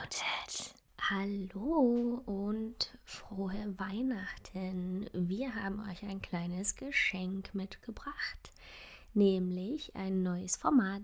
[0.00, 0.74] Unmuted.
[0.98, 5.10] Hallo und frohe Weihnachten.
[5.12, 8.50] Wir haben euch ein kleines Geschenk mitgebracht,
[9.12, 11.02] nämlich ein neues Format.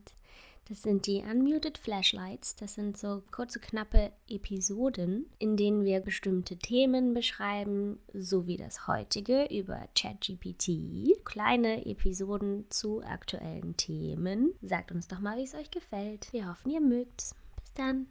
[0.68, 2.56] Das sind die Unmuted Flashlights.
[2.56, 8.86] Das sind so kurze, knappe Episoden, in denen wir bestimmte Themen beschreiben, so wie das
[8.86, 11.22] heutige über ChatGPT.
[11.24, 14.54] Kleine Episoden zu aktuellen Themen.
[14.62, 16.32] Sagt uns doch mal, wie es euch gefällt.
[16.32, 17.34] Wir hoffen, ihr mögt's.
[17.62, 18.06] Bis dann.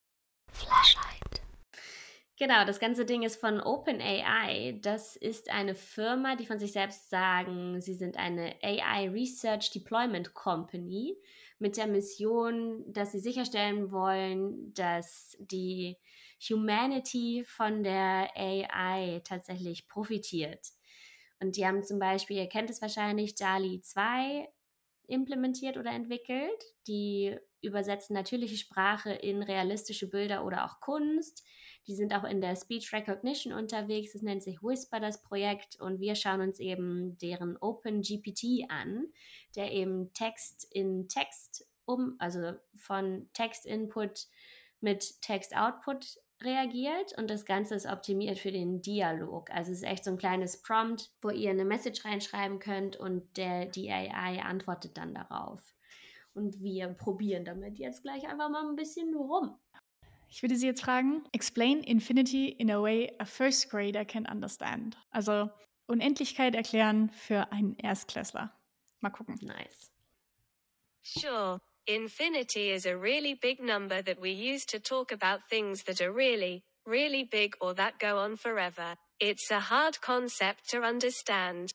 [2.38, 4.78] Genau, das ganze Ding ist von OpenAI.
[4.82, 10.34] Das ist eine Firma, die von sich selbst sagen, sie sind eine AI Research Deployment
[10.34, 11.16] Company
[11.60, 15.96] mit der Mission, dass sie sicherstellen wollen, dass die
[16.50, 20.60] Humanity von der AI tatsächlich profitiert.
[21.40, 24.50] Und die haben zum Beispiel, ihr kennt es wahrscheinlich, DALI 2
[25.08, 26.64] implementiert oder entwickelt.
[26.88, 31.44] Die übersetzen natürliche Sprache in realistische Bilder oder auch Kunst.
[31.88, 34.14] Die sind auch in der Speech Recognition unterwegs.
[34.14, 35.80] Das nennt sich Whisper, das Projekt.
[35.80, 39.08] Und wir schauen uns eben deren OpenGPT an,
[39.56, 44.28] der eben Text in Text um, also von Text-Input
[44.82, 49.50] mit Text-Output reagiert und das Ganze ist optimiert für den Dialog.
[49.52, 53.38] Also es ist echt so ein kleines Prompt, wo ihr eine Message reinschreiben könnt und
[53.38, 55.62] der, die AI antwortet dann darauf.
[56.34, 59.58] Und wir probieren damit jetzt gleich einfach mal ein bisschen rum.
[60.30, 64.98] Ich würde Sie jetzt fragen, explain infinity in a way a first grader can understand.
[65.12, 65.50] Also
[65.88, 68.54] Unendlichkeit erklären für einen Erstklässler.
[69.00, 69.38] Mal gucken.
[69.42, 69.92] Nice.
[71.04, 71.62] Sure.
[71.88, 76.12] Infinity is a really big number that we use to talk about things that are
[76.12, 78.96] really, really big or that go on forever.
[79.20, 81.72] It's a hard concept to understand.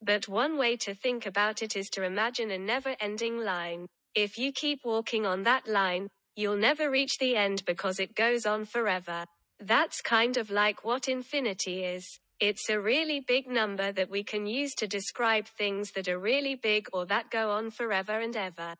[0.00, 3.88] But one way to think about it is to imagine a never ending line.
[4.14, 8.46] If you keep walking on that line, you'll never reach the end because it goes
[8.46, 9.26] on forever.
[9.60, 12.08] That's kind of like what infinity is.
[12.40, 16.54] It's a really big number that we can use to describe things that are really
[16.54, 18.76] big or that go on forever and ever.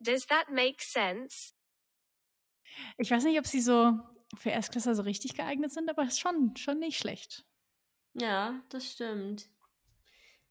[0.00, 1.54] Does that make sense?
[2.96, 3.98] Ich weiß nicht, ob sie so
[4.36, 7.44] für Erstklässler so richtig geeignet sind, aber ist schon, schon nicht schlecht.
[8.14, 9.48] Ja, das stimmt.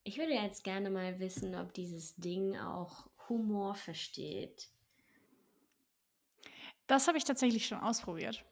[0.02, 4.70] Ich würde jetzt gerne mal wissen, ob dieses Ding auch Humor versteht.
[6.86, 8.44] Das habe ich tatsächlich schon ausprobiert.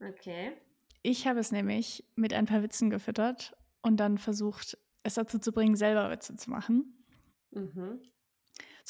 [0.00, 0.56] Okay.
[1.02, 5.52] Ich habe es nämlich mit ein paar Witzen gefüttert und dann versucht, es dazu zu
[5.52, 7.04] bringen, selber Witze zu machen.
[7.50, 8.00] Mhm.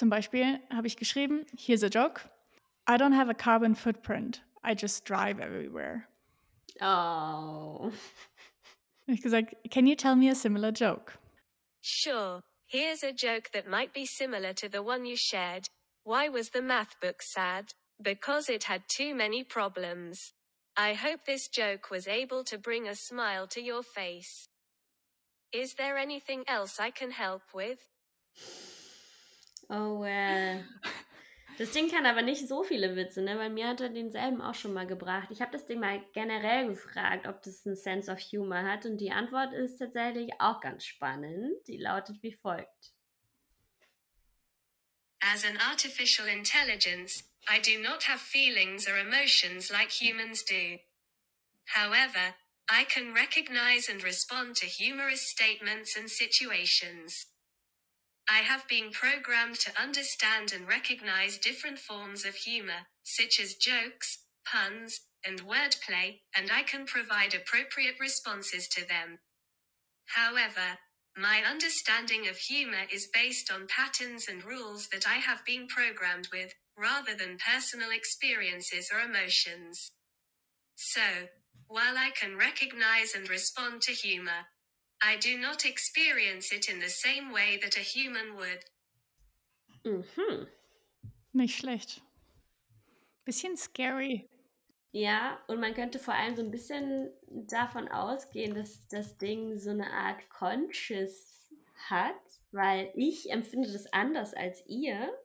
[0.01, 2.23] Zum Beispiel habe ich geschrieben, here's a joke.
[2.87, 4.41] I don't have a carbon footprint.
[4.65, 6.09] I just drive everywhere.
[6.81, 7.93] Oh.
[9.07, 11.19] Habe ich gesagt, can you tell me a similar joke?
[11.83, 12.41] Sure.
[12.67, 15.67] Here's a joke that might be similar to the one you shared.
[16.05, 17.75] Why was the math book sad?
[18.01, 20.33] Because it had too many problems.
[20.79, 24.49] I hope this joke was able to bring a smile to your face.
[25.53, 27.81] Is there anything else I can help with?
[29.71, 30.65] Oh, well.
[31.59, 33.39] Das Ding kann aber nicht so viele Witze, ne?
[33.39, 35.29] Weil mir hat er denselben auch schon mal gebracht.
[35.31, 38.85] Ich habe das Ding mal generell gefragt, ob das einen Sense of Humor hat.
[38.85, 41.53] Und die Antwort ist tatsächlich auch ganz spannend.
[41.69, 42.95] Die lautet wie folgt.
[45.23, 50.79] As an artificial intelligence, I do not have feelings or emotions like humans do.
[51.67, 52.35] However,
[52.69, 57.27] I can recognize and respond to humorous statements and situations.
[58.31, 64.19] I have been programmed to understand and recognize different forms of humor, such as jokes,
[64.47, 69.19] puns, and wordplay, and I can provide appropriate responses to them.
[70.15, 70.79] However,
[71.17, 76.29] my understanding of humor is based on patterns and rules that I have been programmed
[76.33, 79.91] with, rather than personal experiences or emotions.
[80.77, 81.29] So,
[81.67, 84.47] while I can recognize and respond to humor,
[85.03, 88.65] I do not experience it in the same way that a human would.
[89.85, 90.47] Mhm.
[91.33, 92.03] Nicht schlecht.
[93.25, 94.29] Bisschen scary.
[94.93, 99.71] Ja, und man könnte vor allem so ein bisschen davon ausgehen, dass das Ding so
[99.71, 101.49] eine Art Conscious
[101.89, 102.21] hat,
[102.51, 105.17] weil ich empfinde das anders als ihr.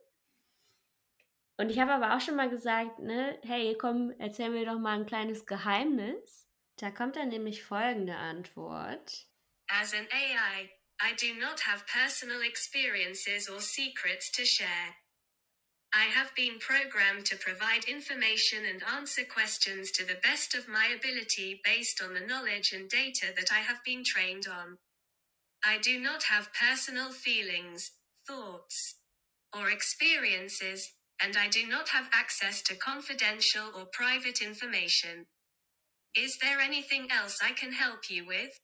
[1.58, 4.98] Und ich habe aber auch schon mal gesagt, ne, hey, komm, erzähl mir doch mal
[4.98, 6.46] ein kleines Geheimnis.
[6.76, 9.26] Da kommt dann nämlich folgende Antwort.
[9.70, 10.70] As an AI,
[11.00, 14.96] I do not have personal experiences or secrets to share.
[15.92, 20.88] I have been programmed to provide information and answer questions to the best of my
[20.88, 24.78] ability based on the knowledge and data that I have been trained on.
[25.64, 27.92] I do not have personal feelings,
[28.26, 28.96] thoughts,
[29.56, 35.26] or experiences, and I do not have access to confidential or private information.
[36.14, 38.60] Is there anything else I can help you with?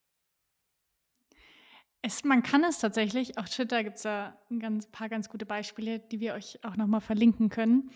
[2.03, 5.47] Es, man kann es tatsächlich, auch Twitter gibt es da ein ganz, paar ganz gute
[5.47, 7.91] Beispiele, die wir euch auch nochmal verlinken können.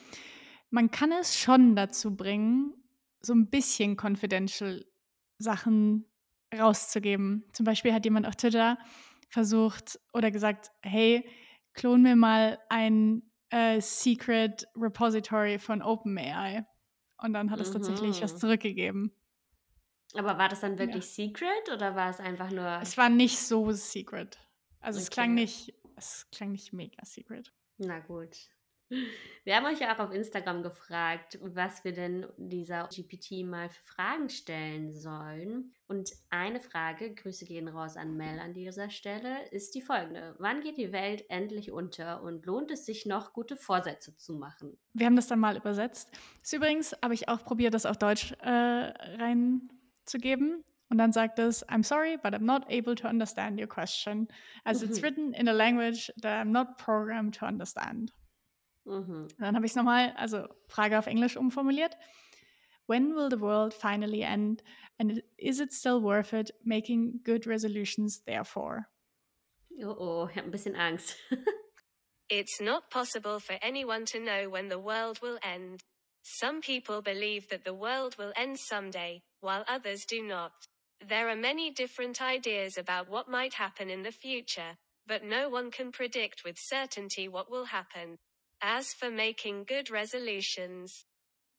[0.71, 2.73] Man kann es schon dazu bringen,
[3.21, 4.85] so ein bisschen confidential
[5.39, 6.05] Sachen
[6.57, 7.45] rauszugeben.
[7.53, 8.79] Zum Beispiel hat jemand auf Twitter
[9.29, 11.29] versucht oder gesagt, hey,
[11.75, 16.65] klon mir mal ein äh, Secret Repository von OpenAI.
[17.19, 18.39] Und dann hat es tatsächlich was Mhm.
[18.39, 19.13] zurückgegeben.
[20.19, 20.79] Aber war das dann Ja.
[20.79, 22.79] wirklich secret oder war es einfach nur.
[22.83, 24.39] Es war nicht so secret.
[24.81, 25.43] Also es klang Okay.
[25.43, 27.53] nicht, es klang nicht mega secret.
[27.79, 28.37] Na gut.
[29.43, 33.83] Wir haben euch ja auch auf Instagram gefragt, was wir denn dieser GPT mal für
[33.83, 35.75] Fragen stellen sollen.
[35.89, 40.37] Und eine Frage, Grüße gehen raus an Mel an dieser Stelle, ist die folgende.
[40.39, 44.79] Wann geht die Welt endlich unter und lohnt es sich noch, gute Vorsätze zu machen?
[44.93, 46.13] Wir haben das dann mal übersetzt.
[46.43, 48.93] Das übrigens habe ich auch probiert, das auf Deutsch äh,
[50.07, 50.65] reinzugeben.
[50.89, 54.29] Und dann sagt es, I'm sorry, but I'm not able to understand your question,
[54.65, 55.03] as it's Mhm.
[55.03, 58.13] written in a language that I'm not programmed to understand.
[58.85, 59.23] Mhm.
[59.25, 61.97] Und dann habe ich es nochmal, also Frage auf Englisch umformuliert.
[62.87, 64.63] When will the world finally end?
[64.99, 68.87] And is it still worth it making good resolutions therefore?
[69.83, 71.17] Oh oh, ich habe ein bisschen Angst.
[72.29, 75.83] It's not possible for anyone to know when the world will end.
[76.23, 80.53] Some people believe that the world will end someday, while others do not.
[81.07, 85.71] There are many different ideas about what might happen in the future, but no one
[85.71, 88.17] can predict with certainty what will happen.
[88.63, 91.05] As for making good resolutions,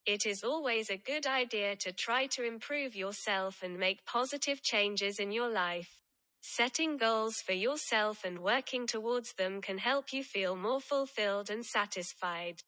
[0.06, 5.20] it is always a good idea to try to improve yourself and make positive changes
[5.20, 6.02] in your life.
[6.42, 11.66] Setting goals for yourself and working towards them can help you feel more fulfilled and
[11.66, 12.62] satisfied.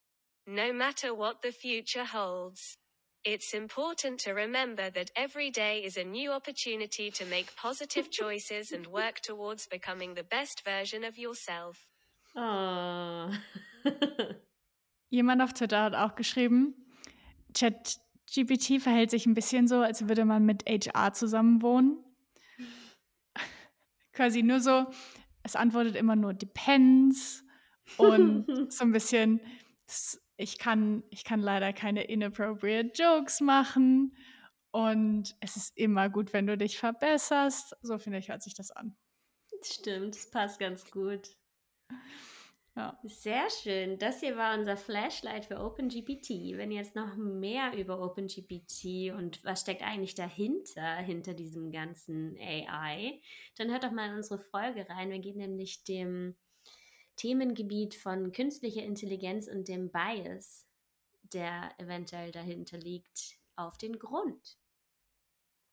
[0.45, 2.77] No matter what the future holds.
[3.25, 8.71] It's important to remember that every day is a new opportunity to make positive choices
[8.71, 11.85] and work towards becoming the best version of yourself.
[12.35, 13.29] Oh.
[15.09, 16.75] Jemand auf Twitter hat auch geschrieben,
[17.53, 21.97] ChatGPT verhält sich ein bisschen so, als würde man mit HR zusammenwohnen.
[24.13, 24.85] Quasi nur so,
[25.43, 27.43] es antwortet immer nur depends
[27.97, 29.41] und so ein bisschen,
[30.39, 34.15] ich kann, ich kann leider keine inappropriate Jokes machen
[34.71, 37.75] und es ist immer gut, wenn du dich verbesserst.
[37.81, 38.95] So finde ich, hört sich das an.
[39.61, 41.29] Stimmt, das passt ganz gut.
[42.75, 42.97] Ja.
[43.03, 43.97] Sehr schön.
[43.97, 46.55] Das hier war unser Flashlight für OpenGPT.
[46.55, 52.37] Wenn ihr jetzt noch mehr über OpenGPT und was steckt eigentlich dahinter, hinter diesem ganzen
[52.39, 53.21] AI,
[53.57, 55.09] dann hört doch mal in unsere Folge rein.
[55.09, 56.37] Wir gehen nämlich dem
[57.19, 60.65] Themengebiet von künstlicher Intelligenz und dem Bias,
[61.21, 64.58] der eventuell dahinter liegt, auf den Grund.